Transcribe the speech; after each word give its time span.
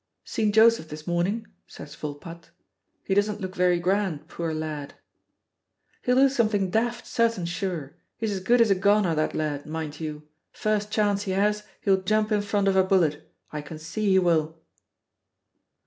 "Seen 0.23 0.51
Joseph 0.51 0.89
this 0.89 1.05
morning?" 1.05 1.45
says 1.67 1.93
Volpatte. 1.93 2.49
"He 3.03 3.13
doesn't 3.13 3.39
look 3.39 3.53
very 3.55 3.79
grand, 3.79 4.27
poor 4.27 4.51
lad." 4.51 4.95
"He'll 6.01 6.15
do 6.15 6.27
something 6.27 6.71
daft, 6.71 7.05
certain 7.05 7.45
sure. 7.45 7.97
He's 8.17 8.31
as 8.31 8.39
good 8.39 8.61
as 8.61 8.71
a 8.71 8.73
goner, 8.73 9.13
that 9.13 9.35
lad, 9.35 9.67
mind 9.67 9.99
you. 9.99 10.23
First 10.51 10.89
chance 10.89 11.25
he 11.25 11.33
has 11.33 11.65
he'll 11.81 12.01
jump 12.01 12.31
in 12.31 12.41
front 12.41 12.67
of 12.67 12.75
a 12.75 12.83
bullet. 12.83 13.31
I 13.51 13.61
can 13.61 13.77
see 13.77 14.09
he 14.09 14.17
will." 14.17 14.59